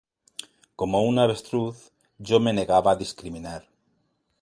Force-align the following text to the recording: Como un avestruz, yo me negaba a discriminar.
Como 0.75 1.03
un 1.09 1.19
avestruz, 1.19 1.91
yo 2.17 2.39
me 2.39 2.53
negaba 2.53 2.89
a 2.93 2.99
discriminar. 3.03 3.69